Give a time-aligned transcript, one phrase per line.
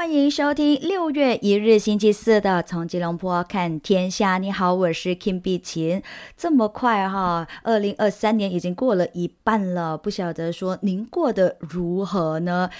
[0.00, 4.36] 欢迎收听六月一日星期四的《从吉隆坡看天下》。
[4.38, 6.02] 你好，我是 Kim 碧琴。
[6.38, 12.70] 这么快哈，二零二三年已经过了一半了，不晓得说您过得如何呢？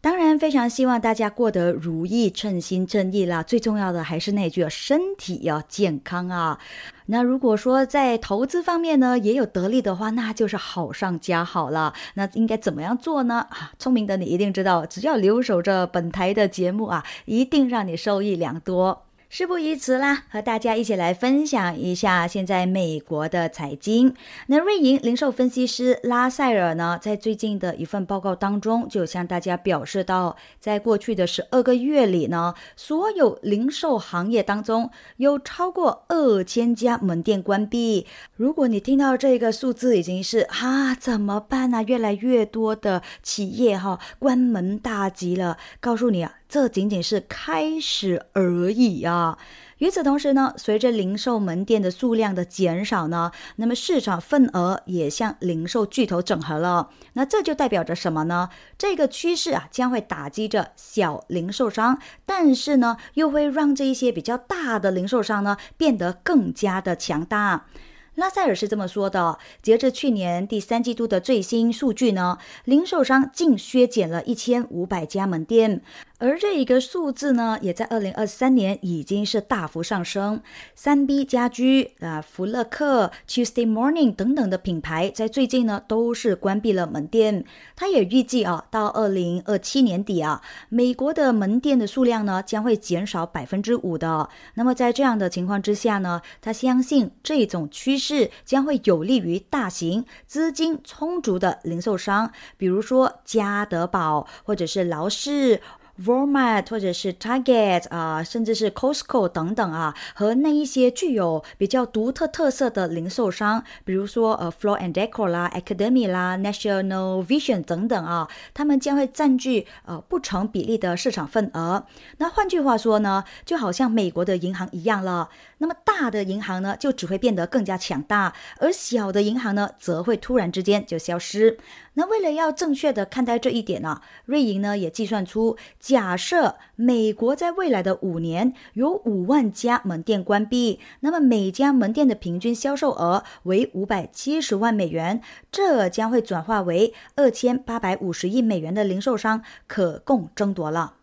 [0.00, 3.42] 当然，非常希望大家过得如意、称心称意啦。
[3.42, 6.60] 最重要的还是那句，身体要健康啊。
[7.06, 11.92] 那如果说在投资方面呢也有得利的话，那就是好上加好了。
[12.14, 13.46] 那应该怎么样做呢？
[13.50, 19.07] 啊，聪明的你一定知道，只要留守着本台的节目啊，一定让你受益良多。
[19.30, 24.14] 事不宜迟啦，和大家一起来分享一下现在美国的财经。
[24.46, 38.06] 那瑞银零售分析师拉塞尔呢，在最近的一份报告当中，就向大家表示到，在过去的十二个月里呢，所有零售行业当中有超过二千家门店关闭。
[38.34, 45.58] 如果你听到这个数字，已经是啊，怎么办呢、越来越多的企业哈、关门大吉了。
[45.80, 46.36] 告诉你啊。
[46.48, 49.36] 这仅仅是开始而已啊！
[49.76, 56.88] 与此同时呢，随着零售门店的数量的减少呢，那么市场份额也向零售巨头整合了。
[57.12, 58.48] 那这就代表着什么呢？
[58.78, 67.66] 这个趋势啊，将会打击着小零售商，但是呢，又会让这一些比较大的零售商呢变得更加的强大。
[68.14, 75.82] 拉塞尔是这么说的：截至去年第三季度的最新数据呢，零售商净削减了一千五百家门店，
[76.18, 80.42] 而这一个数字呢，也在二零二三年已经是大幅上升。
[80.74, 87.44] 三 B 家居啊、福乐克、Tuesday Morning 等等的品牌，在最近呢都是关闭了门店。
[87.76, 94.28] 他也预计啊，到二零二七年底啊，美国的门店的数量呢将会减少百分之五的。
[94.54, 98.30] 那么在这样的情况之下呢，他相信这种趋势。
[98.44, 105.60] 将会有利于大型、资金充足的零售商，比如说家得宝或者是劳氏。
[106.04, 121.84] Walmart 或者是 Target 啊，甚至是 Costco 等等啊，和那一些具有比较独特特色的零售商，比如说呃 Floor and Decor 啦、Academy 啦、National Vision 等等啊，他们将会占据呃不成比例的市场份额。
[122.18, 125.28] 那换句话说呢，就好像美国的银行一样了。
[125.60, 131.58] 那么大的银行呢，就只会变得更加强大，而小的银行呢，则会突然之间就消失。
[131.98, 145.20] 那为了要正确的看待这一点呢、瑞银呢也计算出，假设美国在未来的五年有五万家门店关闭，那么每家门店的平均销售额为五百七十万美元，
[145.50, 150.94] 这将会转化为二千八百五十亿美元的零售商可供争夺了。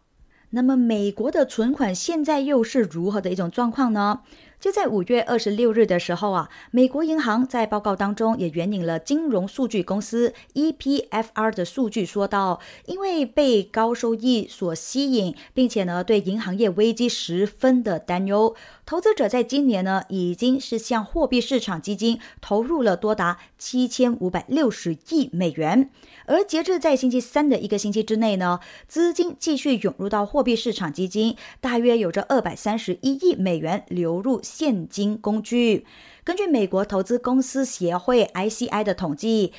[0.51, 4.21] 那么美国的存款现在又是如何的一种状况呢？
[4.59, 18.55] 就在五月二十六日的时候啊，美国银行在报告当中也援引了金融数据公司 EPFR 的数据，说到，因为被高收益所吸引，并且呢对银行业危机十分的担忧，
[18.85, 25.91] 投资者在今年呢已经是向货币市场基金投入了多达七千五百六十亿美元，
[26.25, 34.41] 而截至在星期三的一个星期之内呢，资金继续涌入到货币市场基金，大约有着二百三十一亿美元流入。
[34.45, 35.85] 现金工具。
[36.23, 39.51] 根据美国投资公司协会 ICI 的统计，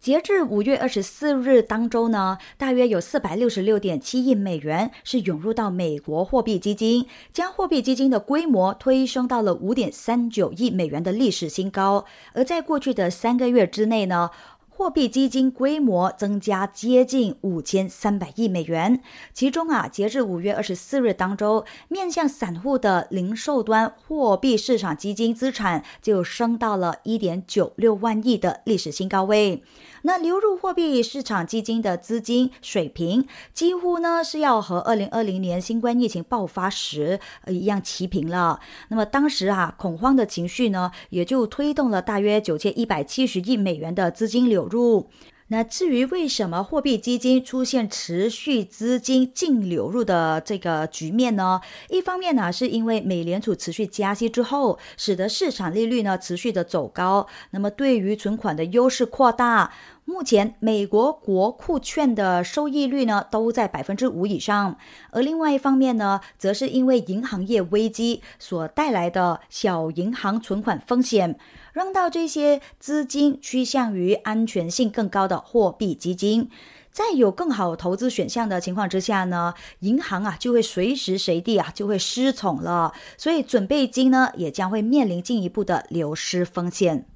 [0.00, 12.04] 截至五月二十四日当周呢，大约有四百六十六点七亿美元是涌入到美国货币基金，将货币基金的规模推升到了五点三九亿美元的历史新高。
[12.32, 14.30] 而在过去的三个月之内呢，
[14.74, 19.00] 货币基金规模增加接近五千三百亿美元，
[19.32, 29.62] 其中啊，截至五月二十四日当周，面向散户的零售端货币市场基金资产就升到了一点九六万亿的历史新高位。
[30.04, 38.58] 那流入货币市场基金的资金水平，几乎呢是要和二零二零年新冠疫情爆发时一样齐平了。
[38.88, 45.10] 那么当时啊，恐慌的情绪呢，也就推动了大约九千一百七十亿美元的资金流入。
[45.48, 51.60] 那至于为什么货币基金出现持续资金净流入的这个局面呢？
[51.90, 59.72] 一方面呢，是因为美联储持续加息之后，使得市场利率呢持续的走高，那么对于存款的优势扩大。
[60.04, 64.78] 目前美国国库券的收益率呢都在百分之五以上，
[65.10, 71.38] 而另外一方面呢，则是因为银行业危机所带来的小银行存款风险。
[71.72, 76.48] 让到这些资金趋向于安全性更高的货币基金。
[76.90, 87.06] 在有更好投资选项的情况之下呢，银行啊就会随时随地啊就会失宠了，所以准备金呢也将会面临进一步的流失风险。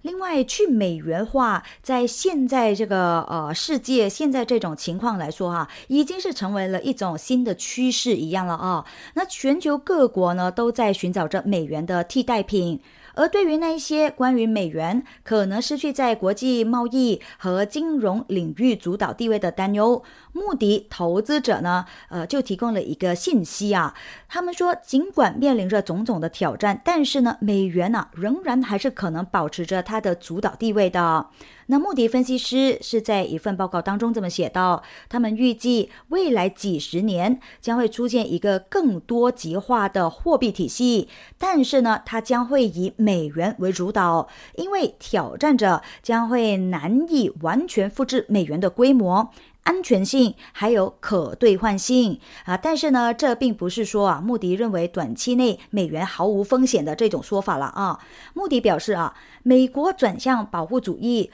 [0.00, 8.86] 另外，去美元化在现在这个呃世界现在这种情况来说哈，已经是成为了一种新的趋势一样了啊。
[9.14, 12.80] 那全球各国呢都在寻找着美元的替代品。
[13.16, 20.02] 而对于那一些关于美元可能失去在国际贸易和金融领域主导地位的担忧，
[20.36, 23.94] 穆迪投资者呢，呃，就提供了一个信息啊。
[24.28, 31.28] 他们说，尽管面临着种种的挑战，但是呢，美元呢，仍然还是可能保持着它的主导地位的。
[31.68, 49.30] 那穆迪分析师是在一份报告当中这么写道：，他们预计未来几十年将会出现一个更多极化的货币体系，但是呢，它将会以美元为主导，因为挑战者将会难以完全复制美元的规模、
[49.66, 52.56] 安全性还有可兑换性啊。
[52.56, 57.98] 但是呢，这并不是说啊，穆迪认为短期内美元毫无风险的这种说法了啊。
[58.32, 61.30] 穆迪表示啊，美国转向保护主义。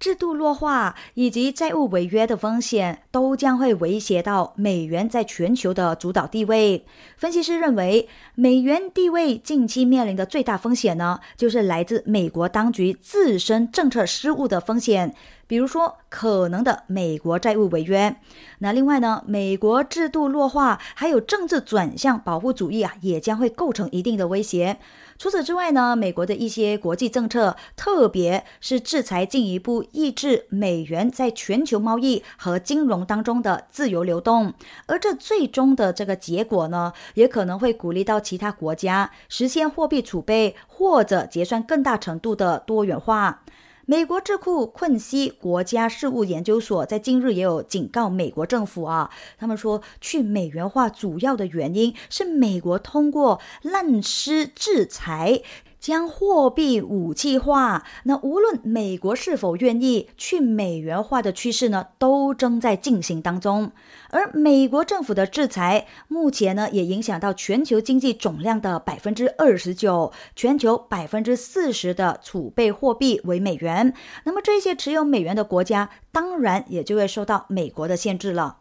[0.00, 6.84] 制度弱化以及债务违约的风险都将会威胁到美元在全球的主导地位。
[7.16, 15.14] 分析师认为，美元地位近期面临的最大风险呢，就是来自美国当局自身政策失误的风险。
[15.46, 18.16] 比如说，可能的美国债务违约。
[18.58, 24.78] 那另外呢，美国制度弱化还有政治转向保护主义啊，也将会构成一定的威胁。
[25.16, 34.52] 除此之外呢，美国的一些国际政策，特别是制裁，进一步抑制美元在全球贸易和金融当中的自由流动。
[34.86, 43.43] 而这最终的这个结果呢，也可能会鼓励到其他国家实现货币储备或者结算更大程度的多元化。
[43.86, 55.42] 美国智库困西国家事务研究所在今日也有警告美国政府啊，他们说去美元化主要的原因是美国通过滥施制裁。
[55.84, 63.70] 将货币武器化，那无论美国是否愿意去美元化的趋势呢，都正在进行当中。
[64.08, 73.92] 而美国政府的制裁，目前呢也影响到全球经济总量的百分之二十九，全球百分之四十的储备货币为美元。
[74.24, 78.60] 那么这些持有美元的国家，当然也就会受到美国的限制了。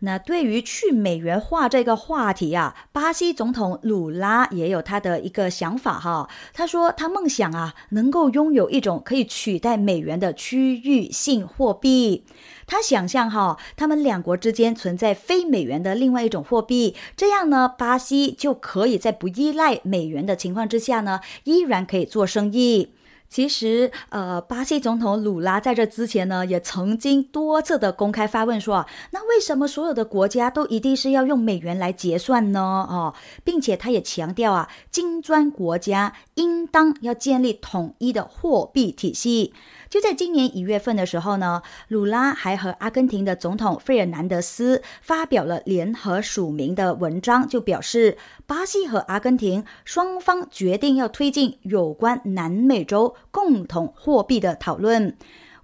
[0.00, 6.28] 那对于去美元化这个话题啊，巴西总统鲁拉也有他的一个想法哈。
[6.54, 12.24] 他说他梦想啊，能够拥有一种可以取代美元的区域性货币。
[12.66, 22.92] 他想象哈，他们两国之间存在非美元的另外一种货币，这样呢，巴西就可以在不依赖美元的情况之下呢，依然可以做生意。
[23.28, 33.14] 其实，呃，巴西总统鲁拉在这之前呢，也曾经多次的公开发问说：“那为什么所有的国家都一定是要用美元来结算呢？”哦，
[33.44, 39.52] 并且他也强调啊，金砖国家应当要建立统一的货币体系。
[39.90, 55.16] 就在今年一月份的时候呢，鲁拉还和阿根廷的总统费尔南德斯发表了联合署名的文章，就表示巴西和阿根廷双方决定要推进有关南美洲共同货币的讨论。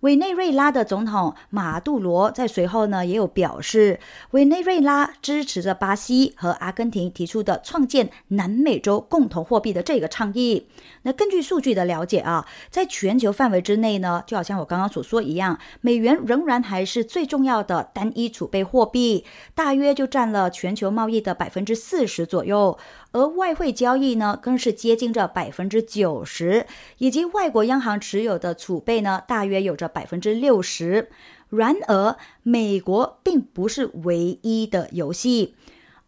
[0.05, 3.99] 委内瑞拉的总统马杜罗在随后呢也有表示，
[4.33, 10.69] 委内瑞拉支持着巴西和阿根廷提出的创建南美洲共同货币的这个倡议。
[11.05, 22.77] 那根据数据的了解啊，在全球范围之内呢，就好像我刚刚所说一样，美元仍然还是最重要的单一储备货币，大约就占了全球贸易的百分之四十左右。
[23.15, 26.67] 而外汇交易呢，更是接近着百分之九十，
[26.99, 31.09] 以及外国央行持有的储备呢，大约有着百分之六十。
[31.49, 35.55] 然而，美国并不是唯一的游戏。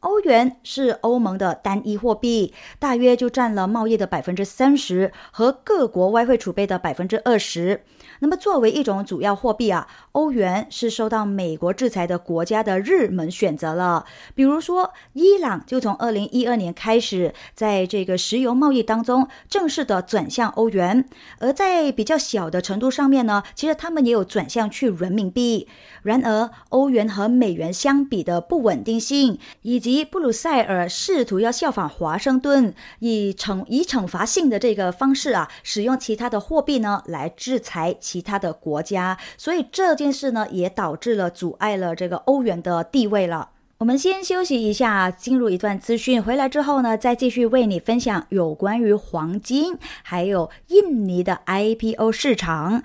[0.00, 7.82] 欧元是欧盟的单一货币，大约就占了贸易的百分之三十和各国外汇储备的百分之二十。
[8.20, 14.04] 那么，作为一种主要货币啊，欧元是受到美国制裁的国家的热门选择了。
[14.34, 21.08] 比如说，伊朗就从二零一二年开始，在这个石油贸易当中正式的转向欧元，
[21.38, 25.68] 而在比较小的程度上面呢，其实他们也有转向去人民币。
[26.02, 43.48] 然而，欧元和美元相比的不稳定性，以及布鲁塞尔试图要效仿华盛顿，以惩以惩罚性的这个方式啊，使用其他的货币呢来制裁其他的国家，所以这件事呢也导致了阻碍了这个欧元的地位了。
[43.78, 46.22] 我们先休息一下，进入一段资讯。
[46.22, 52.84] 回来之后呢，再继续为你分享有关于黄金，还有印尼的 IPO 市场。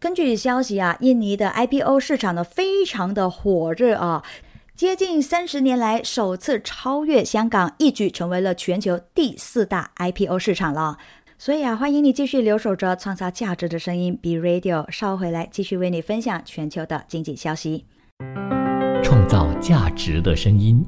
[0.00, 4.24] 根据消息啊，印尼的 IPO 市场呢非常的火热啊，
[4.74, 10.96] 接近三十年来首次超越香港，一举成为了全球第四大 IPO 市场了。
[11.44, 14.88] 所以啊，欢迎你继续留守着创造价值的声音，B Radio。
[14.92, 17.84] 稍回来继续为你分享全球的经济消息。
[19.02, 20.86] 创造价值的声音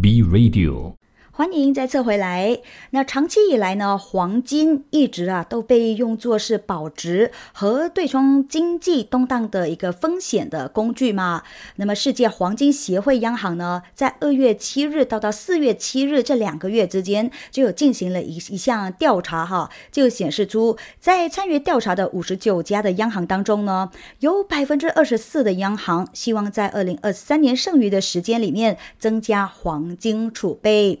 [0.00, 0.94] ，B Radio。
[1.32, 2.58] 欢迎再次回来。
[2.90, 11.42] 那长期以来呢，黄金一直啊都被用作是保值和对冲经济动荡的一个风险的工具嘛。
[11.76, 31.00] 那么世界黄金协会央行呢，在二月七日到到四月七日这两个月之间，就有进行了一一项调查哈，就显示出在参与调查的五十九家的央行当中呢，有百分之二十四的央行希望在二零二三年剩余的时间里面增加黄金储备。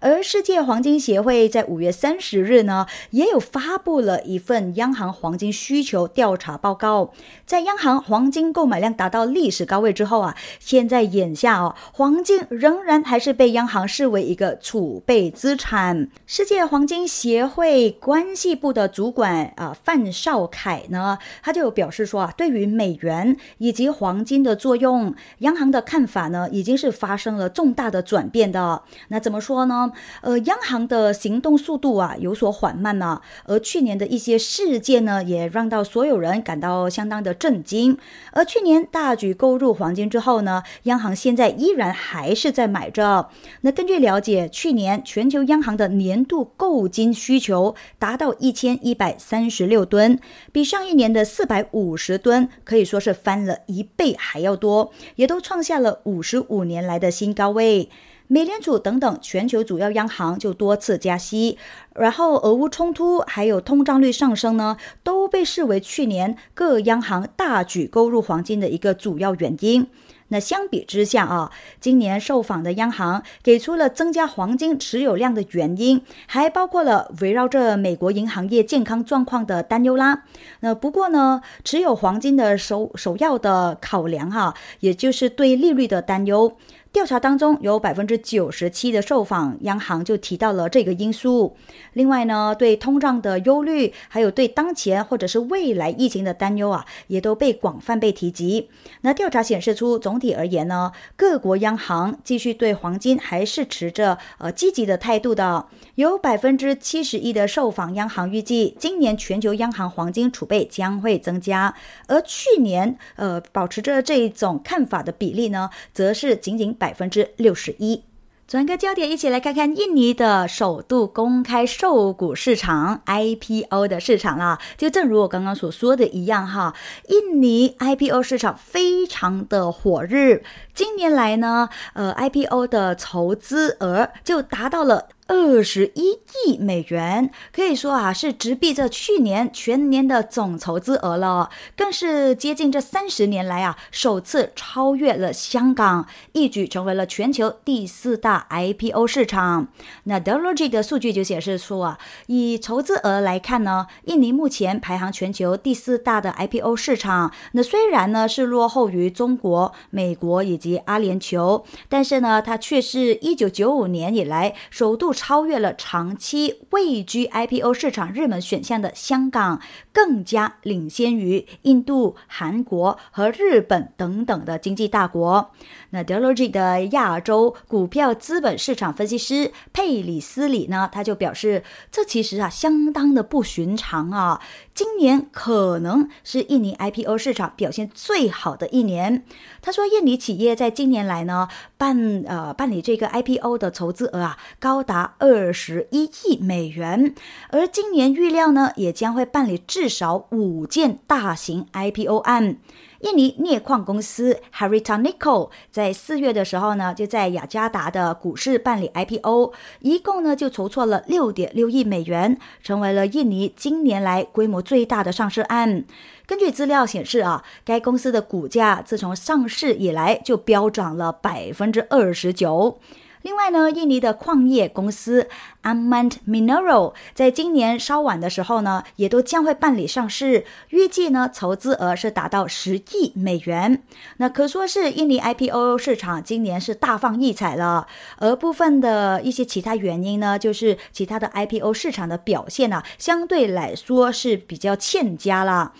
[0.00, 7.12] 而世界黄金协会在五月三十日呢，也有发布了一份央行黄金需求调查报告。
[7.44, 16.08] 在央行黄金购买量达到历史高位之后啊，现在眼下哦，黄金仍然还是被央行视为一个储备资产。
[16.26, 28.82] 世界黄金协会关系部的主管啊范少凯呢，他就表示说啊，对于美元以及黄金的作用，央行的看法呢，已经是发生了重大的转变的。
[29.08, 29.87] 那怎么说呢？
[30.20, 37.96] 呃，央行的行动速度啊有所缓慢呢，而去年的一些事件呢，也让到所有人感到相当的震惊。
[38.32, 43.28] 而去年大举购入黄金之后呢，央行现在依然还是在买着。
[43.62, 50.18] 那根据了解，去年全球央行的年度购金需求达到一千一百三十六吨，
[50.52, 57.88] 比上一年的四百五十吨可以说是翻了一倍还要多，也都创下了五十五年来的新高位。
[58.28, 61.56] 美联储等等全球主要央行就多次加息，
[61.94, 69.88] 然后俄乌冲突还有通胀率上升呢，都被视为去年各央行大举购入黄金的一个主要原因。
[70.30, 80.24] 那相比之下啊，今年受访的央行给出了增加黄金持有量的原因，还包括了围绕着美国银行业健康状况的担忧啦。
[80.60, 86.58] 那不过呢，持有黄金的首首要的考量哈，也就是对利率的担忧。
[86.90, 91.56] 调查当中有百分之九十七的受访央行就提到了这个因素。
[91.92, 98.70] 另外呢，对通胀的忧虑，还有对当前或者是未来疫情的担忧啊，也都被广泛被提及。
[99.02, 105.66] 那调查显示出，总体而言呢，各国央行继续对黄金还是持着呃积极的态度的。
[105.98, 111.74] 有百分之七十一的受访央行预计，今年全球央行黄金储备将会增加，
[112.06, 116.72] 而去年呃保持着这一种看法的比例呢，则是仅仅。
[116.72, 118.04] 百分之六十一。
[118.46, 124.60] 转个焦点，一起来看看印尼的首度公开售股市场 IPO 的市场啦。
[124.76, 126.76] 就正如我刚刚所说的一样哈，
[127.08, 130.40] 印尼 IPO 市场非常的火热。
[130.72, 135.08] 今年来呢，呃，IPO 的筹资额就达到了。
[135.28, 149.68] 二十一亿美元，可以说啊是直逼着去年全年的总筹资额了，更是接近这三十年来啊首次超越了香港，一举成为了全球第四大 IPO 市场。
[150.04, 157.30] 那 d e l o g i 的数据就显示出啊，以筹资额来看呢，印尼目前排行全球第四大的 IPO 市场。
[157.52, 165.12] 那虽然呢是落后于中国、美国以及阿联酋，但是呢它却是一九九五年以来首度。
[165.18, 169.60] 超越了长期位居 IPO 市场热门选项的香港，
[169.92, 175.50] 更加领先于印度、韩国和日本等等的经济大国。
[175.90, 184.40] 那 d e l o g i 的亚洲股票资本市场分析师佩里斯里呢，他就表示，这其实啊相当的不寻常啊。
[184.74, 189.24] 今年可能是印尼 IPO 市场表现最好的一年。
[189.62, 197.14] 他说，印尼企业在近年来呢办呃办理这个 IPO 的筹资额啊高达二十一亿美元，
[197.50, 202.58] 而今年预料呢也将会办理至少五件大型 IPO 案。
[203.00, 215.84] 印尼镍矿公司 Harita Nickel 在四月的时候呢，就在雅加达的股市办理 IPO，一共呢就筹措了六点六亿美元，成为了印尼今年来规模最大的上市案。
[216.26, 222.80] 根据资料显示啊，该公司的股价自从上市以来就飙涨了百分之二十九。
[223.28, 225.28] 另外呢，印尼的矿业公司
[225.62, 233.82] Amant Mineral 在今年稍晚的时候呢，也都将会办理上市，预计呢筹资额是达到十亿美元。
[234.16, 237.86] 那可说是印尼 IPO 市场今年是大放异彩了。
[238.16, 245.74] 而部分的一些其他原因呢，就是其他的 IPO 市场的表现呢，相对来说是比较欠佳了。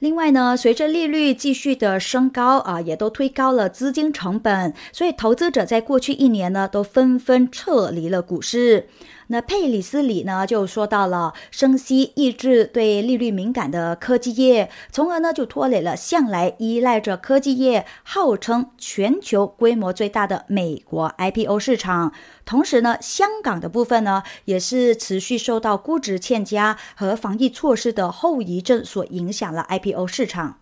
[0.00, 8.86] 另外呢，随着利率继续的升高啊，也都推高了资金成本，所以投资者在过去一年呢，都纷纷撤离了股市。
[9.30, 22.12] 那佩里斯里呢就说到了，升息抑制对利率敏感的科技业，从而呢就拖累了向来依赖着科技业号称全球规模最大的美国 IPO 市场。
[22.46, 30.56] 同时呢，香港的部分呢也是持续受到估值欠佳和防疫措施的后遗症所影响了 IPO 市场。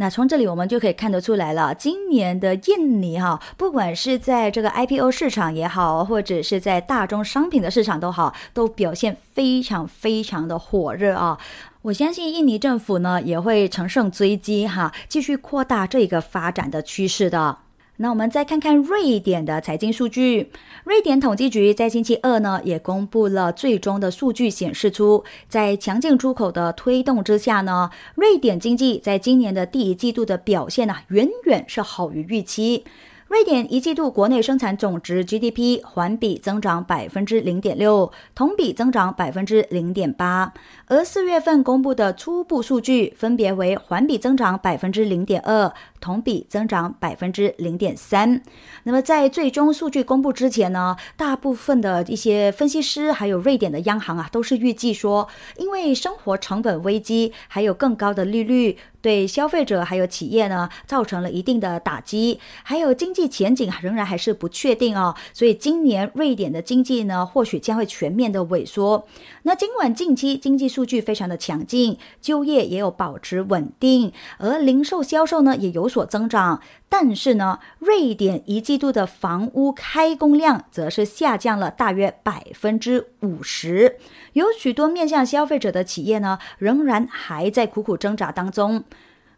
[0.00, 11.38] 那从这里我们就可以看得出来了，今年的印尼哈，不管是在这个 IPO 市场也好，或者是在大宗商品的市场都好，都表现非常非常的火热啊！
[11.82, 17.58] 我相信印尼政府呢也会乘胜追击哈，继续扩大这个发展的趋势的。
[18.02, 20.50] 那我们再看看瑞典的财经数据。
[20.84, 32.84] 瑞典统计局在星期二呢，也公布了最终的数据，显示出在强劲出口的推动之下呢，瑞典经济在今年的第一季度的表现呢，远远是好于预期。
[33.28, 40.52] 瑞典一季度国内生产总值 GDP 环比增长百分之零点六，同比增长百分之零点八。
[40.86, 48.42] 而四月份公布的初步数据分别为环比增长百分之零点二，同比增长百分之零点三。
[48.84, 58.78] 那么在最终数据公布之前呢，大部分的一些分析师还有瑞典的央行啊，都是预计说，因为生活成本危机，还有更高的利率。
[59.02, 65.14] 对消费者还有企业呢，造成了一定的打击，还有经济前景仍然还是不确定哦。
[65.32, 69.06] 所以今年瑞典的经济呢，或许将会全面的萎缩。
[69.44, 76.62] 那尽管近期经济数据非常的强劲，就业也有保持稳定，而零售销售呢也有所增长。
[76.88, 83.96] 但是呢，瑞典一季度的房屋开工量则是下降了大约百分之五十，
[84.34, 88.84] 有许多面向消费者的企业呢，仍然还在苦苦挣扎当中。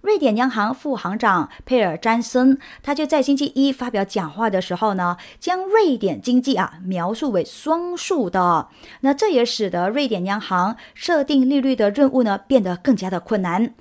[0.01, 8.69] 瑞典央行副行长佩尔詹森，他就在星期一发表讲话的时候呢，将瑞典经济啊描述为双数的，
[9.03, 13.75] 那这也使得瑞典央行设定利率的任务呢变得更加的困难。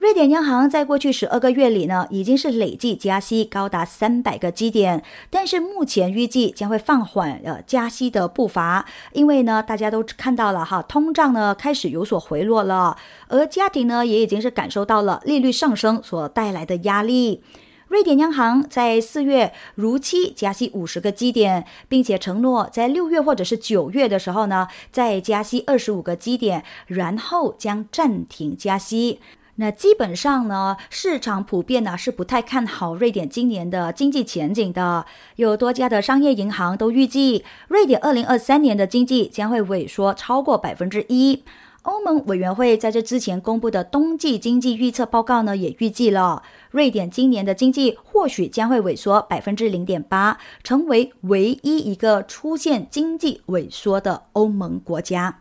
[0.00, 12.96] 瑞典央行在过去十二个月里呢，已经是累计加息高达三百个基点，但是目前预计将会放缓呃加息的步伐，因为呢，大家都看到了哈，通胀呢开始有所回落了，
[13.28, 17.42] 而家庭呢也已经是感受到了利率上升所带来的压力。
[17.88, 29.20] 瑞典央行在四月如期加息五十个基点，并且承诺在六月或者是九月的时候呢，再加息二十五个基点，然后将暂停加息。
[29.60, 35.04] 那基本上呢，市场普遍呢是不太看好瑞典今年的经济前景的。
[35.36, 41.44] 有多家的商业银行都预计，瑞典二零二三年的经济将会萎缩超过百分之一。
[41.82, 55.40] 欧盟委员会在这之前公布的冬季经济预测报告呢，也预计了瑞典今年的经济或许将会萎缩百分之零点八，成为唯一一个出现经济萎缩的欧盟国家。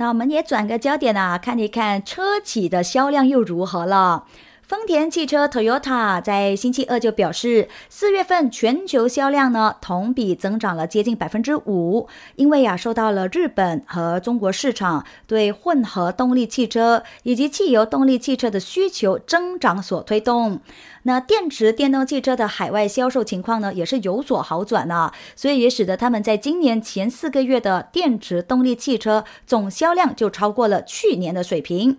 [0.00, 4.24] 那我们也转个焦点啊，看一看车企的销量又如何了。
[4.70, 12.06] 丰田汽车 Toyota 在星期二就表示，四月份全球销量呢同比增长了接近百分之五，
[12.36, 20.60] 因为啊受到了日本和中国市场对混合动力汽车以及汽油动力汽车的需求增长所推动。
[21.02, 31.98] 那电池电动汽车的海外销售情况呢，也是有所好转呢，所以也使得他们在今年前四个月的电池动力汽车总销量就超过了去年的水平。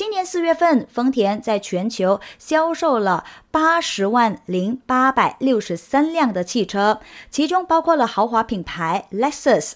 [0.00, 9.72] 今年四月份，丰田在全球销售了八十万零八百六十三辆的汽车，其中包括了豪华品牌 Lexus。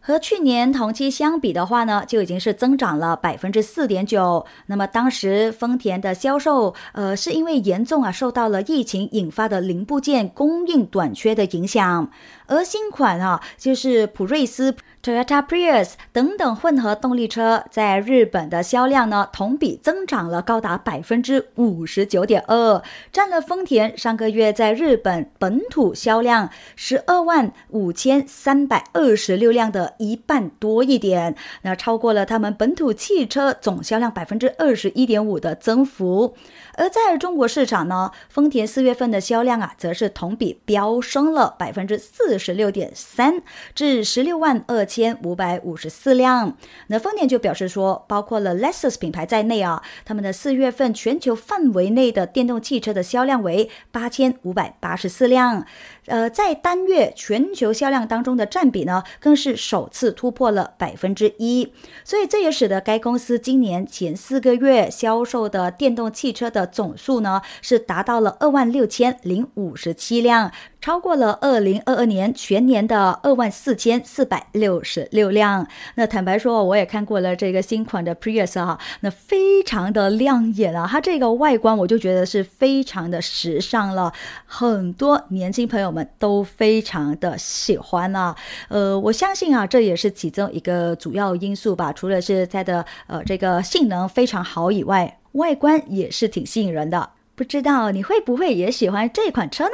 [0.00, 4.46] 和去年同期相比的话呢，就已经是增长了百分之四点九。
[4.66, 12.10] 那么当时丰田的销售，呃，是因为严重啊受到了疫情引发的零部件供应短缺的影响。
[12.46, 22.82] 而新款啊，就是普锐斯 Toyota Prius 等等混合动力车在日本的销量呢，同比增长了高达百分之五十九点二，
[23.12, 36.34] 占了丰田上个月在日本本土销量十二万五千三百二十六辆的一半多一点，那超过了他们本土汽车总销量百分之二十一点五的增幅。
[36.74, 43.42] 而在中国市场呢，丰田四月份的销量啊，则是同比飙升了百分之四十六点三，
[43.74, 46.56] 至十六万二千五百五十四辆。
[46.88, 55.66] 那丰田就表示说，包括了 Lexus 品牌在内啊，他们的四月份全球范围内的电动汽车的销量为八千五百八十四辆。
[56.08, 61.72] 呃，在单月全球销量当中的占比呢，更是首次突破了百分之一，
[62.04, 70.50] 所以这也使得该公司今年前四个月销售的电动汽车的总数呢，是达到了二万六千零五十七辆。
[70.80, 75.66] 超过了二零二二年全年的二万四千四百六十六辆。
[75.96, 80.86] 那坦白说，我也看过了这个新款的 Prius 哈，那非常的亮眼啊！
[80.88, 84.12] 它这个外观我就觉得是非常的时尚了，
[84.46, 88.34] 很多年轻朋友们都非常的喜欢啊。
[88.68, 91.92] 呃，我相信啊，这也是其中一个主要因素吧。
[91.92, 97.10] 除了是它的呃这个性能非常好以外，外观也是挺吸引人的。
[97.34, 99.70] 不知道你会不会也喜欢这款车呢？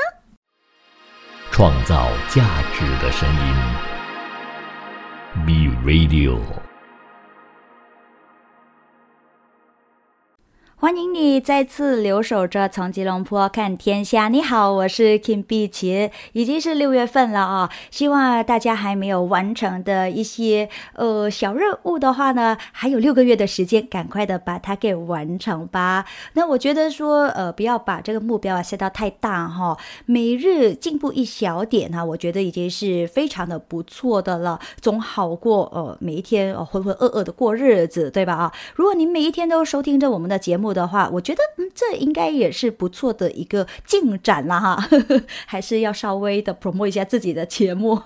[1.51, 3.55] 创造价值的声音
[5.47, 6.64] ，Be Radio。
[10.85, 14.29] 欢迎你再次留守着从吉隆坡看天下。
[14.29, 17.71] 你好，我是 Kim 碧琪，已经是六月份了啊。
[17.91, 26.05] 希望大家还没有完成的一些呃小任务的话呢，还有六个月的时间，赶快的把它给完成吧。
[26.35, 38.53] 那我觉得说呃，不要把这个目标啊设到太大哈，每日进步一小点哈，我觉得已经是非常的不错的了，总好过呃每一天浑浑噩噩的过日子，对吧啊？
[38.75, 44.89] 如果您每一天都收听着我们的节目，的话，我觉得嗯，这应该也是不错的一个进展了哈，
[45.47, 47.99] 还是要稍微的 promote 一下自己的节目。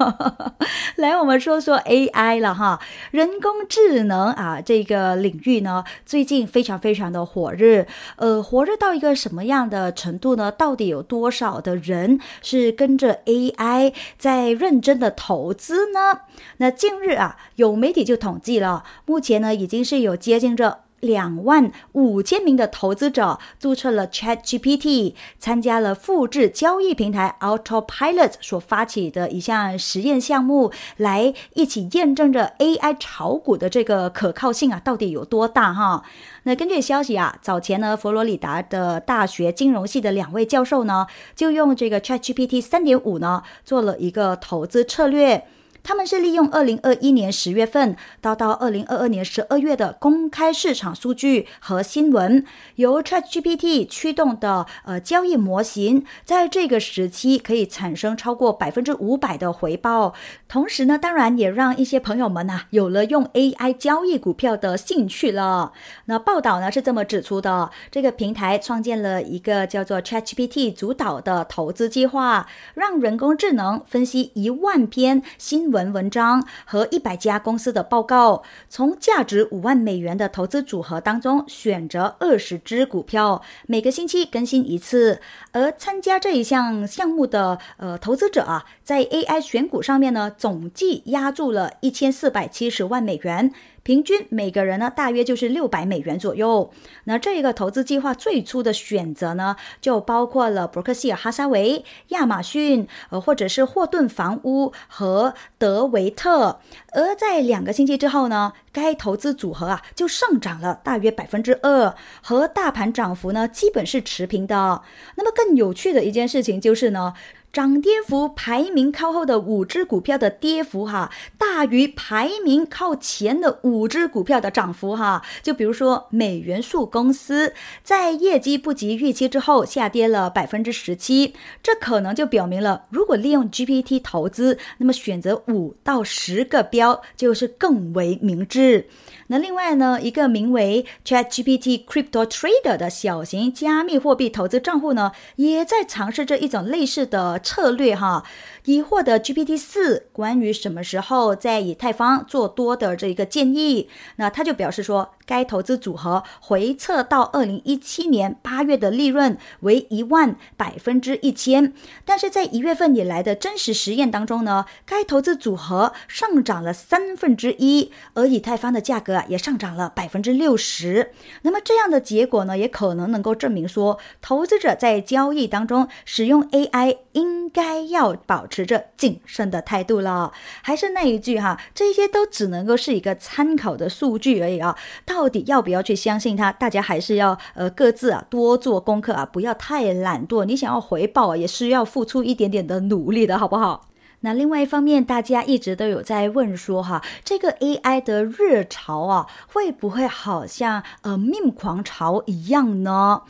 [0.97, 2.79] 来，我们说说 AI 了哈，
[3.11, 10.53] 人工智能啊这个领域呢，最近非常非常的火热，呃，火热到一个什么样的程度呢？
[10.53, 16.21] 到底有多少的人是跟着 AI 在认真的投资呢？
[16.59, 20.81] 那近日啊，有媒体就统计了，目前呢已经是有接近这。
[21.01, 36.03] 两万五千名的投资者注册了 ChatGPT，参加了复制交易平台 Autopilot 所发起的一项实验项目，来一起验证着 AI 炒股的这个可靠性啊，到底有多大哈？
[36.45, 41.07] 那根据消息啊，早前呢，佛罗里达的大学金融系的两位教授呢，
[41.37, 45.47] 就用这个 ChatGPT 三点五呢，做了一个投资策略。
[45.89, 60.13] 他们是利用二零二一年十月份到到二零二二年十二月的公开市场数据和新闻，由 ChatGPT 驱动的呃交易模型，在这个时期可以产生超过百分之五百的回报。
[60.47, 65.73] 同时呢，当然也让一些朋友们呐有了用 AI 交易股票的兴趣了。
[66.05, 75.78] 那报道呢是这么指出的：这个平台创建了一个叫做 ChatGPT 主导的投资计划，让人工智能分析一万篇新闻。
[75.79, 85.21] 文文章和一百家公司的报告，从价值五万美元的投资组合当中选择二十只股票，每个星期更新一次。
[85.53, 93.53] 而参加这一项项目的呃投资者啊，在 AI 选股上面呢，总计压注了一千四百七十万美元。
[93.89, 96.71] 平均每个人呢，大约就是六百美元左右。
[97.05, 106.61] 那这一个投资计划最初的选择呢，就包括了伯克希尔哈撒韦、亚马逊，呃，或者是霍顿房屋和德维特。
[106.93, 114.83] 而在两个星期之后呢，该投资组合啊就上涨了大约百分之二，和大盘涨幅呢基本是持平的。
[115.15, 117.15] 那么更有趣的一件事情就是呢。
[117.53, 125.23] 涨跌幅排名靠后的五只股票的跌幅哈，大于排名靠前的五只股票的涨幅哈。
[125.43, 138.89] 就比如说美元素公司在业绩不及预期之后下跌了百分之十七，这可能就表明了，如果利用 GPT 投资，那么选择五到十个标就是更为明智。
[139.31, 148.25] 那另外呢，一个名为 ChatGPT Crypto Trader 的小型加密货币投资账户呢，也在尝试着一种类似的策略哈，
[148.65, 153.89] 以获得 GPT 四关于什么时候在以太坊做多的这一个建议。
[154.17, 155.13] 那他就表示说。
[155.29, 161.75] 该投资组合回测到二零一七年八月的利润为一万百分之一千，
[162.07, 171.13] 但是在一月份以来的真实实验当中呢，该投资组合上涨了三分之一，而以太坊的价格啊也上涨了百分之六十。
[171.43, 180.33] 那么这样的结果呢，也可能能够证明说，投资者在交易当中使用 AI 应该要保持着谨慎的态度了。
[180.63, 186.53] 还是那一句哈，这些都只能够是一个参考的数据而已啊，到到底要不要去相信它？
[186.53, 190.45] 大家还是要呃各自啊多做功课啊，不要太懒惰。
[190.45, 193.87] 你想要回报啊，也是要付出一点点的努力的，好不好？
[194.21, 203.23] 那另外一方面，大家一直都有在问说哈，这个 AI 的热潮啊，会不会好像呃命狂潮一样呢？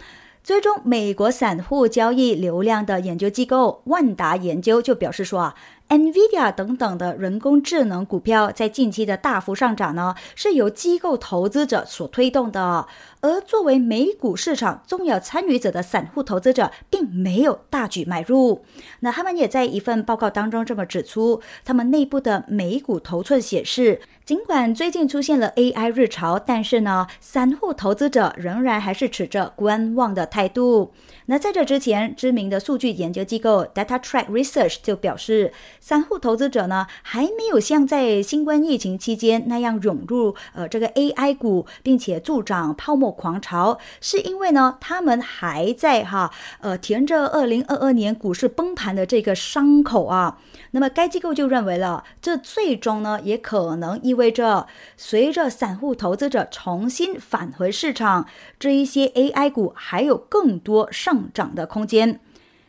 [0.45, 5.55] 最终，美国散户交易流量的研究机构万达研究就表示说啊。
[5.89, 12.87] NVIDIA 等等的人工智能股票在近期的大幅上涨呢，是由机构投资者所推动的。
[13.21, 18.65] 而作为美股市场重要参与者的散户投资者，并没有大举买入。
[19.01, 30.93] 那他们也在一份报告当中这么指出，他们内部的美股头寸显示，尽管最近出现了 AI 热潮，但是呢，散户投资者仍然还是持着观望的态度。
[31.31, 50.39] 那在这之前，知名的数据研究机构 Data Track Research 就表示，散户投资者呢还没有像在新冠疫情期间那样涌入呃这个 AI 股，并且助长泡沫狂潮，是因为呢他们还在哈呃填着二零二二年股市崩盘的这个伤口啊。
[50.71, 58.27] 那么该机构就认为了，这最终呢也可能意味着，随着散户投资者重新返回市场，
[58.59, 62.21] 这一些 AI 股还有更多上上涨的空间。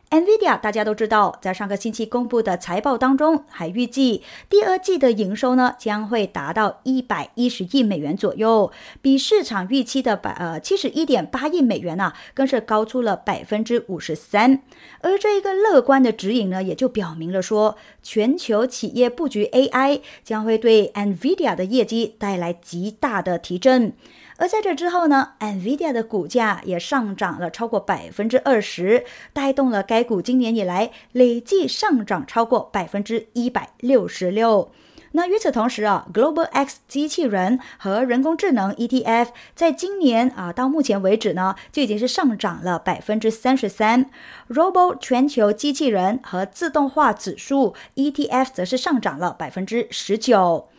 [0.10, 8.72] NVIDIA 大家都知道，在上个星期公布的财报当中，还预计第二季的营收呢将会达到一百一十亿美元左右，
[9.04, 14.64] 比市场预期的百呃七十一点八亿美元呢，更是高出了百分之五十三。
[15.02, 23.94] 而这一个乐观的指引呢，也就表明了说，全球企业布局 AI 将会对 NVIDIA 的业绩带来极大的提振。
[24.40, 34.72] 而在这之后呢，NVIDIA 的股价也上涨了超过百分之二十，带动了该股今年以来累计上涨超过百分之一百六十六。
[35.12, 44.10] 那与此同时啊，Global X 机器人和人工智能 ETF 在今年啊到目前为止呢，就已经是上涨了百分之三十三。
[44.48, 50.70] Robo 全球机器人和自动化指数 ETF 则是上涨了百分之十九。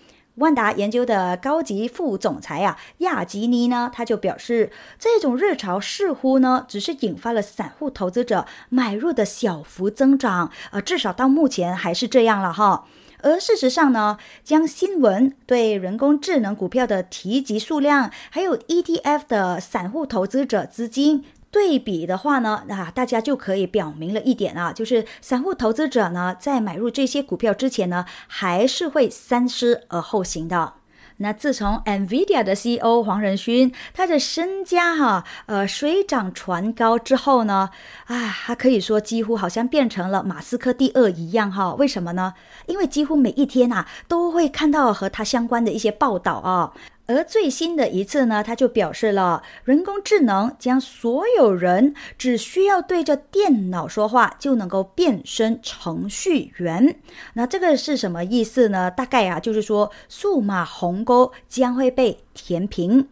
[0.41, 12.87] 万达研究的高级副总裁啊，亚吉尼呢，他就表示，这种热潮似乎呢，只是引发了散户投资者买入的小幅增长，呃，至少到目前还是这样了哈。
[13.23, 21.25] 而事实上呢，将新闻对人工智能股票的提及数量，还有 ETF 的散户投资者资金。
[21.51, 30.75] 对比的话呢，啊大家就可以表明了一点啊，就是散户投资者呢，在买入这些股票之前呢，还是会三思而后行的。
[31.23, 37.69] 那自从 NVIDIA 的 CEO 黄仁勋他的身家哈呃水涨船高之后呢，
[38.07, 41.75] 啊，他可以说几乎好像变成了马斯克第二一样哈。
[41.75, 42.33] 为什么呢？
[42.67, 46.73] 因为几乎每一天呐，都会看到和他相关的一些报道啊。
[47.11, 56.97] 而最新的一次呢，他就表示了，人工智能将所有人只需要对着电脑说话就能够变身程序员。
[57.35, 58.89] 那这个是什么意思呢？
[58.89, 63.09] 大概啊，就是说数码鸿沟将会被填平。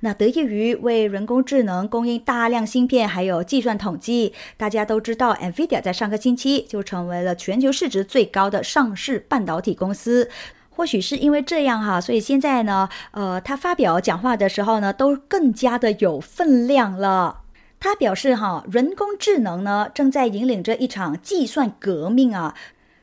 [0.00, 10.30] 那得益于为人工智能供应大量芯片，还有计算统计，大家都知道，NVIDIA 在上个星期就成为了全球市值最高的上市半导体公司。
[10.74, 17.40] 或许是因为这样哈，所以现在呢，呃，他发表讲话的时候呢，都更加的有分量了。
[17.78, 22.54] 他表示哈，人工智能呢，正在引领着一场计算革命啊。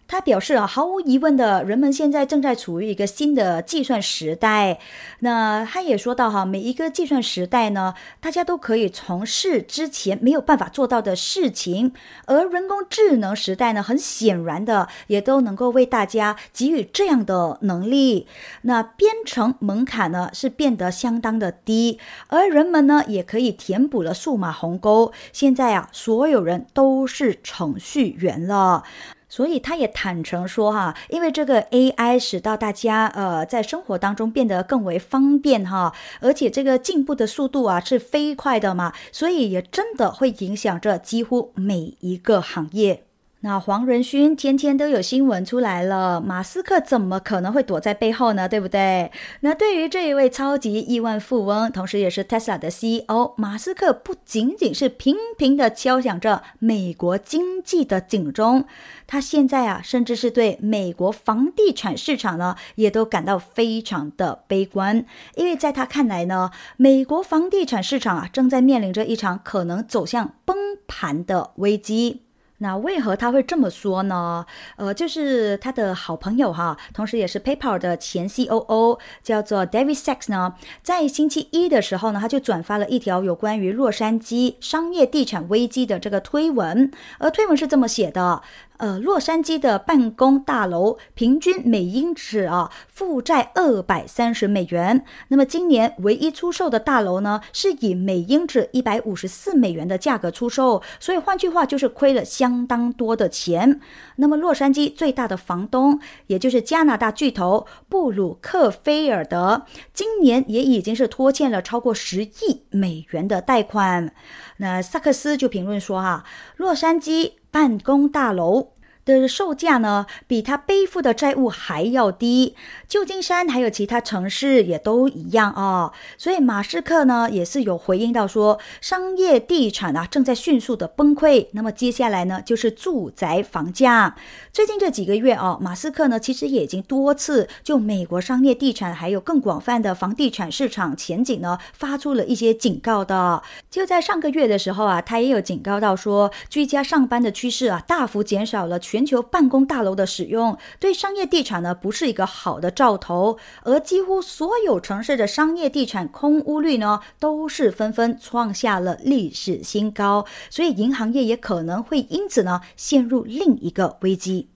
[0.09, 4.79] 他表示啊，毫无疑问的，人们现在正在处于一个新的计算时代。
[5.19, 11.93] 那他也说到哈，每一个计算时代呢，大家都可以从事之前没有办法做到的事情，
[12.25, 18.25] 而人工智能时代呢，很显然的也都能够为大家给予这样的能力。
[18.63, 25.13] 那编程门槛呢是变得相当的低，而人们呢也可以填补了数码鸿沟。
[25.31, 28.83] 现在啊，所有人都是程序员了。
[29.29, 43.03] 所以他也坦诚说哈，因为这个 AI 使到大家呃在生活当中变得更为方便哈，而且这个进步的速度啊是飞快的嘛，所以也真的会影响着几乎每一个行业。
[43.41, 48.49] 那黄仁勋天天都有新闻出来了，马斯克怎么可能会躲在背后呢？
[48.49, 49.09] 对不对？
[49.39, 58.65] 那对于这一位超级亿万富翁，同时也是 Tesla 的 CEO，马斯克不仅仅是频频的敲响着美国经济的警钟，
[59.07, 72.23] 他现在啊，甚至是对美国房地产市场呢，也都感到非常的悲观，因为在他看来呢，美国房地产市场啊，正在面临着一场可能走向崩盘的危机。
[72.59, 74.45] 那为何他会这么说呢？
[74.75, 88.41] 呃，就是他的好朋友哈，同时也是 PayPal 的前 COO，叫做 David Sachs 呢，在星期一的时候呢，他就转发了一条有关于洛杉矶商业地产危机的这个推文，而推文是这么写的。
[88.79, 95.03] 呃，洛杉矶的办公大楼平均每英尺啊负债二百三十美元。
[95.27, 103.81] 那么今年唯一出售的大楼呢，是以每英尺一百五十四美元的价格出售，所以换句话就是亏了相当多的钱。
[104.15, 114.13] 那么洛杉矶最大的房东，也就是加拿大巨头布鲁克菲尔德，今年也已经是拖欠了超过十亿美元的贷款。
[114.57, 116.23] 那萨克斯就评论说哈，
[116.55, 117.33] 洛杉矶。
[117.51, 118.78] 办公大楼。
[119.17, 122.55] 的售价呢，比他背负的债务还要低。
[122.87, 125.91] 旧金山还有其他城市也都一样啊。
[126.17, 131.47] 所以马斯克呢也是有回应到说，商业地产啊正在迅速的崩溃。
[131.53, 134.15] 那么接下来呢就是住宅房价。
[134.53, 143.41] 最近这几个月啊，马斯克呢其实也已经多次就美国商业地产还有更广泛的房地产市场前景呢发出了一些警告的。
[143.71, 148.98] 就在上个月的时候啊，他也有警告到说，居家上班的趋势啊大幅减少了全。
[148.99, 164.49] 全球办公大楼的使用对商业地产呢不是一个好的兆头，而几乎所有城市的商业地产空屋率呢都是纷纷创下了历史新高，所以银行业也可能会因此呢陷入另一个危机。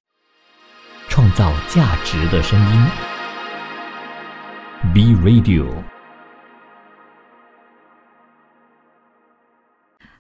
[1.08, 2.86] 创造价值的声音
[4.94, 5.93] ，B Radio。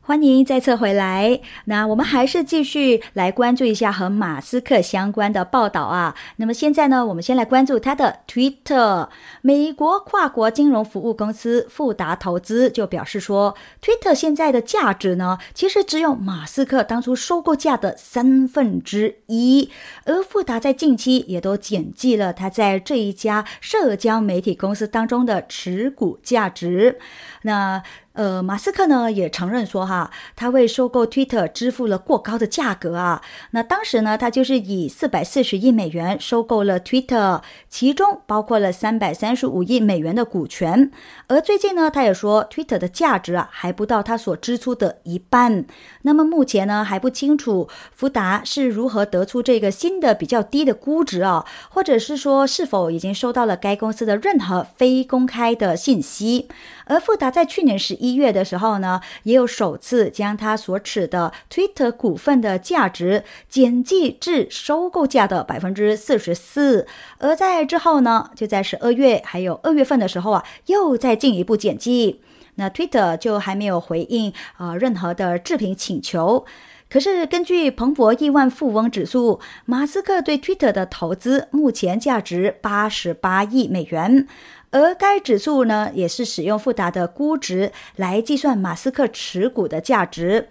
[0.05, 1.39] 欢迎再次回来。
[1.63, 6.13] 那我们还是继续来关注一下和马斯克相关的报道啊。
[6.35, 9.07] 那么现在呢，我们先来关注他的 Twitter。
[9.41, 19.69] 美国跨国金融服务公司富达投资就表示说，Twitter 现在的价值呢，其实只有马斯克当初收购价的三分之一。
[20.03, 26.99] 而富达在近期也都减记了他在这一家社交媒体公司当中的持股价值。
[27.43, 27.81] 那
[28.13, 33.21] 呃，马斯克呢也承认说哈，他为收购 Twitter 支付了过高的价格啊。
[33.51, 40.91] 那当时呢，他就是以四百四十亿美元收购了 Twitter，其中包括了三百三十五亿美元的股权。
[41.27, 45.65] 而最近呢，他也说 Twitter 的价值啊还不到他所支出的一半。
[46.03, 56.47] 那么目前呢还不清楚福达是如何得出这个新的比较低的估值啊，或者是说是否已经收到了该公司的任何非公开的信息。
[56.85, 66.85] 而富达在去年十一月的时候呢，也有首次将他所持的 Twitter 股份的价值减记至收购价的百分之四十四。
[67.19, 72.19] 而在之后呢，就在十二月还有二月份的时候啊，又再进一步减记。
[72.55, 76.45] 那 Twitter 就还没有回应啊任何的置评请求。
[76.93, 84.27] 可是根据彭博亿万富翁指数，马斯克对 Twitter 的投资目前价值八十八亿美元。
[84.69, 90.47] 而该指数呢，也是使用富达的估值来计算马斯克持股的价值。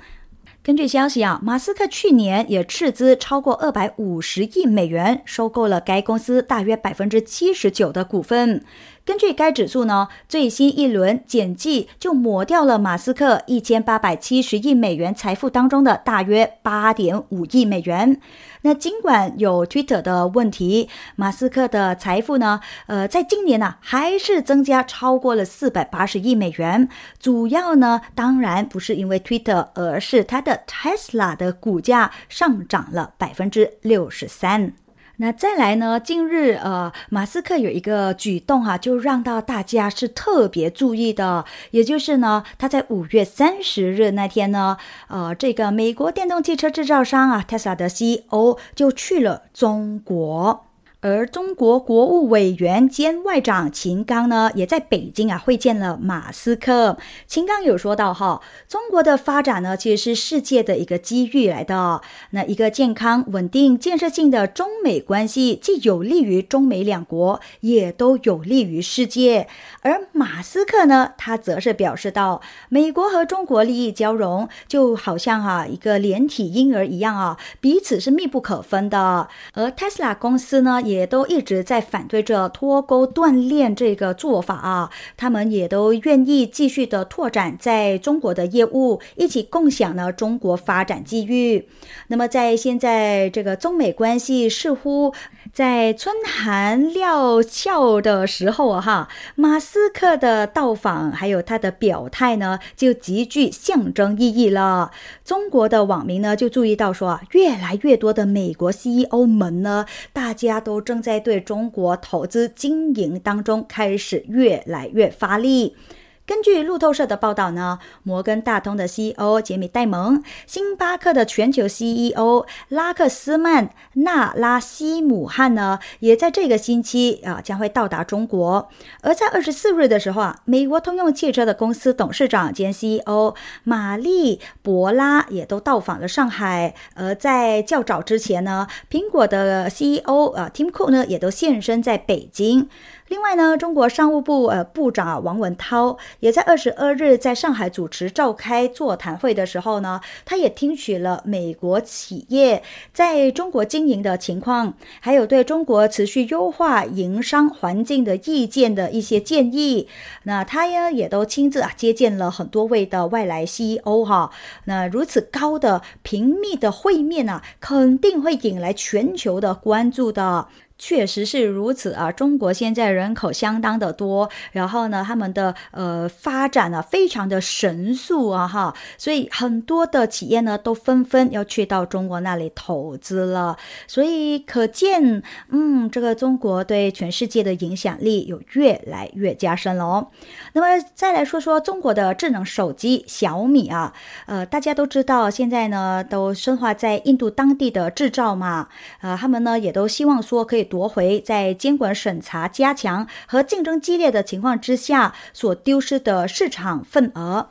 [0.65, 8.65] 根据消息啊，马斯克去年也斥资超过二百五十亿美元，收购了该公司大约百分之七十九的股份。
[9.05, 18.21] 根据该指数呢，最新一轮减记就抹掉了马斯克一千八百七十亿美元财富当中的大约八点五亿美元。
[18.63, 26.89] 那尽管有 Twitter 的问题，马斯克的财富呢，呃，在今年呢还是增加超过了四百八十亿美元。
[27.19, 34.75] 主要呢，当然不是因为 Twitter，而是他的 Tesla 的股价上涨了百分之六十三。
[35.23, 36.01] 那再来呢？
[36.01, 50.65] 近日，呃，马斯克有一个举动哈，就让到大家是特别注意的，也就是呢，他在五月三十日那天呢，呃，这个美国电动汽车制造商啊，特斯拉的 CEO 就去了中国。
[51.03, 56.97] 而中国国务委员兼外长秦刚呢，也在北京啊会见了马斯克。
[57.27, 62.01] 秦刚有说到哈，中国的发展呢，其实是世界的一个机遇来的。
[62.31, 69.49] 那一个健康、稳定、建设性的中美关系，既有利于中美两国，也都有利于世界。
[69.81, 79.27] 而马斯克呢，他则是表示到，美国和中国利益交融，就好像哈一个连体婴儿一样啊，彼此是密不可分的。
[79.55, 91.67] 而特斯拉公司呢，也也都一直在反对着脱钩锻炼这个做法啊，他们也都愿意继续的拓展在中国的业务，一起共享呢中国发展机遇。
[92.09, 95.15] 那么在现在这个中美关系似乎
[95.53, 104.91] 在春寒料峭的时候啊，哈，马斯克的到访还有他的表态呢，就极具象征意义了。
[105.25, 110.83] 中国的网民呢就注意到说啊，越来越多的美国 CEO 们呢，大家都。
[110.83, 115.77] 正在对中国投资经营当中开始越来越发力。
[116.25, 128.71] 根据路透社的报道呢，摩根大通的 CEO 杰米戴蒙、星巴克的全球 CEO 拉克斯曼纳拉西姆汉呢，也在这个星期啊将会到达中国。
[129.01, 136.75] 而在二十四日的时候啊，美国通用汽车的公司董事长兼 CEO 玛丽博拉也都到访了上海。
[136.95, 142.69] 而在较早之前呢，苹果的 CEO 啊 Tim Cook 呢也都现身在北京。
[143.13, 152.63] 另外呢，中国商务部呃部长王文涛也在二十二日在上海主持召开座谈会的时候呢，他也听取了美国企业
[152.95, 159.87] 在中国经营的情况，还有对中国持续优化营商环境的意见的一些建议。
[160.23, 164.31] 那他呀也都亲自啊接见了很多位的外来 CEO 哈。
[164.65, 170.49] 那如此高的频密的会面呢，肯定会引来全球的关注的。
[170.85, 172.11] 确实是如此啊！
[172.11, 183.57] 中国现在人口相当的多，然后呢，他们的呃发展呢非常的神速啊哈，所以很多的企业呢都纷纷要去到中国那里投资了，
[183.87, 190.09] 所以可见，嗯，这个中国对全世界的影响力有越来越加深了哦。
[190.55, 193.95] 那么再来说说中国的智能手机小米啊，
[194.27, 198.67] 呃，大家都知道现在呢都深化在印度当地的制造嘛，
[199.01, 200.69] 呃，他们呢也都希望说可以。
[200.73, 207.51] 夺回在监管审查加强和竞争激烈的情况之下所丢失的市场份额。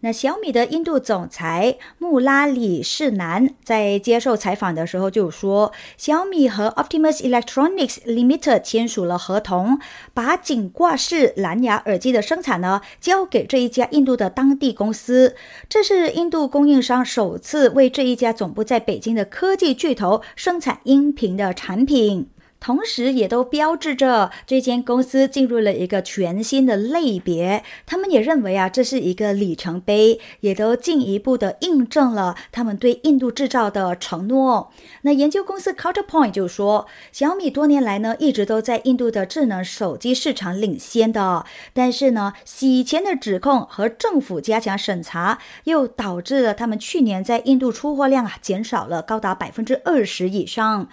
[0.00, 9.78] 那小米的印度总裁穆拉里士南在接受采访的时候就说，小米和 Optimus Electronics Limited 签署了合同，
[10.14, 15.36] 把颈挂式蓝牙耳机的生产呢交给这一家印度的当地公司。
[15.68, 22.28] 这是印度供应商首次为这一家总部在北京的科技巨头生产音频的产品。
[22.60, 27.62] 同时，也都标志着这间公司进入了一个全新的类别。
[27.86, 34.72] 他们也认为啊，这是一个里程碑，也都进一步的印证了他们对印度制造的承诺。
[35.02, 50.88] 那研究公司 Counterpoint 就说，小米多年来呢一直都在印度的智能手机市场领先的，但是呢，洗钱的指控和政府加强审查，又导致了他们去年在印度出货量啊减少了高达百分之二十以上。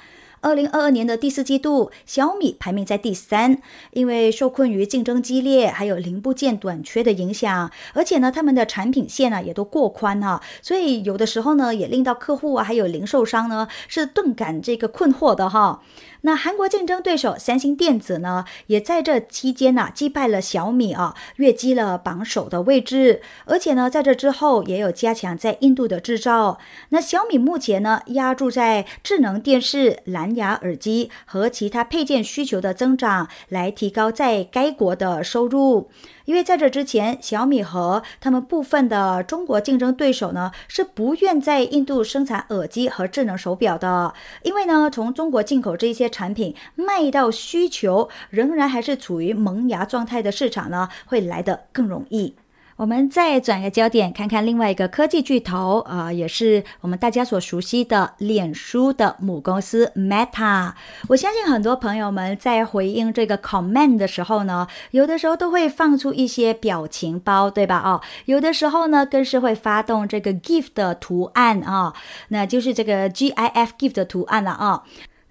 [0.46, 3.58] 二零二二年的第四季度，小米排名在第三，
[3.93, 15.82] 因为受困于竞争激烈，还有零部件短缺的影响，而且呢，他们的产品线呢也都过宽哈，所以有的时候呢，也令到客户啊，还有零售商呢是顿感这个困惑的哈。
[16.26, 23.21] 那韩国竞争对手三星电子呢，也在这期间呢击败了小米啊，跃居了榜首的位置。
[23.45, 26.57] 而且呢，在这之后也有加强在印度的制造。
[26.89, 35.91] 那小米目前呢，压住在智能电视、蓝牙耳机和其他配件需求的增长，来提高在该国的收入。
[36.26, 44.13] 因为在这之前，小米和他们部分的中国竞争对手呢，是不愿在印度生产耳机和智能手表的。
[44.43, 52.36] 因为呢，从中国进口这些产品卖到需求仍然还是处于萌芽状态的市场呢，会来得更容易。
[52.78, 60.73] 我们再转个焦点，看看另外一个科技巨头，啊，也是我们大家所熟悉的脸书的母公司 Meta。
[61.07, 67.82] 我相信很多朋友们在回应这个 comment 的时候呢，有的时候都会放出一些表情包，对吧？
[67.86, 71.93] 哦，有的时候呢，更是会发动这个 GIF 的图案啊，
[72.28, 74.84] 那就是这个 GIF gift 的图案了啊。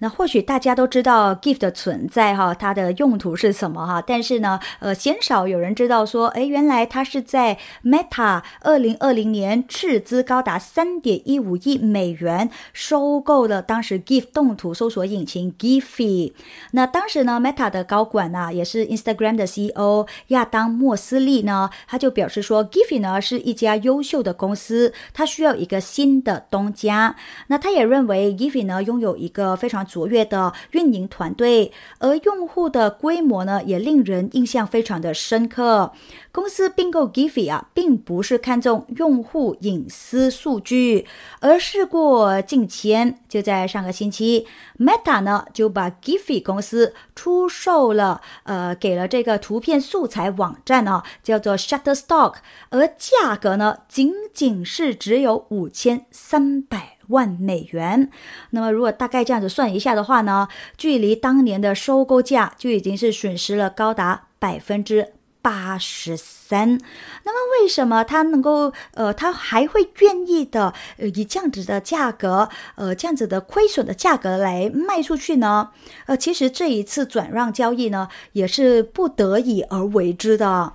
[0.05, 4.05] 那或许大家都知道 GIF 的存在哈，它的用途是什么哈？
[4.07, 16.34] 但是呢，呃，鲜少有人知道说，哎，原来它是在 Meta 二零二零年斥资高达三点一五亿美元收购了当时 GIF 动图搜索引擎 Giphy。
[16.72, 27.16] 那当时呢，Meta 的高管呢，也是 Instagram 的 CEO 亚当莫斯利呢，他就表示说，Giphy 呢是一家优秀的公司，他需要一个新的东家。
[27.46, 31.70] 那他也认为 Giphy 呢拥有一个非常卓越的运营团队，
[32.01, 35.92] 而用户的规模呢也令人印象非常的深刻。
[36.32, 41.07] 公司并购 Giphy 啊，并不是看重用户隐私数据，
[41.38, 44.49] 而事过境迁，就在上个星期
[44.80, 52.34] ，Meta 呢就把 Giphy 公司出售了，呃，给了这个图片素材网站啊，叫做 Shutterstock，
[52.70, 58.11] 而价格呢仅仅是只有五千三百万美元。
[58.50, 65.12] 那么如果大概这样子算一下的话呢，距离当年的收购价就已经是损失了高达百分之。
[65.44, 66.78] 八十三，
[67.24, 75.68] 那么为什么他能够呃，他还会愿意的呃，以这样子的价格呃，这样子的亏损的价格来卖出去呢？
[76.07, 80.72] 呃，其实这一次转让交易呢，也是不得已而为之的。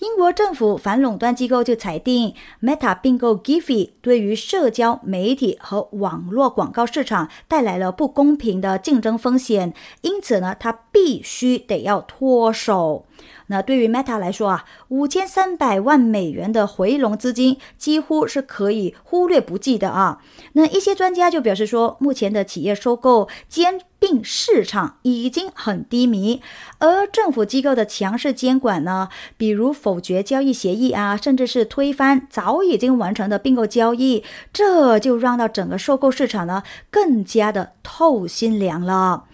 [0.00, 2.32] 英国政府反垄断机构就裁定
[2.62, 13.06] ，Meta 并购 Giphy 对于社交媒体和网络广告市场带来了不公平的竞争风险，因此呢，它必须得要脱手。
[13.48, 20.22] 那对于 Meta 来说啊，五千三百万美元的回笼资金几乎是可以忽略不计的啊。
[20.52, 26.40] 那一些专家就表示说，目前的企业收购兼并市场已经很低迷，
[26.78, 34.22] 而政府机构的强势监管呢，比如否决交易协议啊，甚至是推翻早已经完成的并购交易，
[34.52, 39.24] 这就让到整个收购市场呢更加的透心凉了。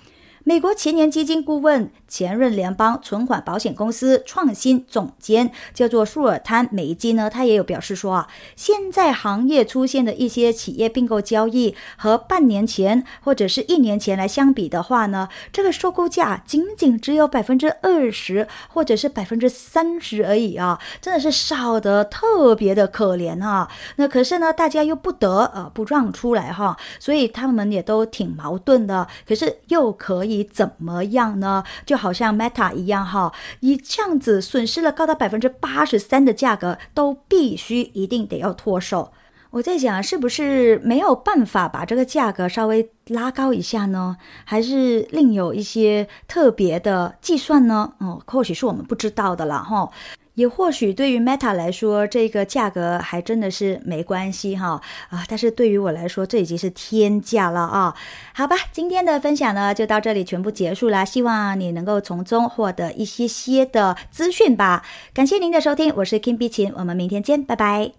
[0.47, 1.91] 美国前年基金顾问。
[2.15, 23.69] 前任联邦存款保险公司创新总监叫做舒尔滩梅基呢，他也有表示说啊，现在行业出现的一些企业并购交易和半年前或者是一年前来相比的话呢，这个收购价仅仅只有百分之二十或者是百分之三十而已啊，真的是少得特别的可怜啊。
[23.97, 29.09] 那可是呢，大家又不得呃不让出来哈，所以他们也都挺矛盾的。
[29.27, 31.65] 可是又可以怎么样呢？
[31.85, 39.11] 就好像 Meta 一样哈，以这样子损失了高达百分之八十三的价格，都必须一定得要脱手。
[39.53, 44.19] 我在想，是不是没有办法把这个价格稍微拉高一下呢？
[44.45, 47.95] 还是另有一些特别的计算呢？
[48.01, 49.89] 哦，或许是我们不知道的了哈。
[50.35, 55.25] 也或许对于 Meta 来说，这个价格还真的是没关系哈啊！
[55.29, 57.95] 但是对于我来说，这已经是天价了啊！
[58.35, 64.85] 好吧，今天的分享呢就到这里全部结束啦，希望你能够从中获得一些些的资讯吧。
[65.13, 67.93] 感谢您的收听，我是 Kim 碧琴，我们明天见，拜拜。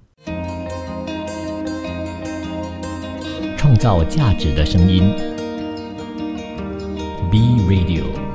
[3.57, 5.13] 创造价值的声音
[7.31, 8.34] ，B Radio。